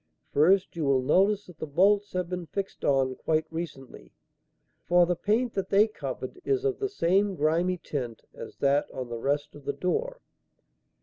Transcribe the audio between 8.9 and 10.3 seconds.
the rest of the door.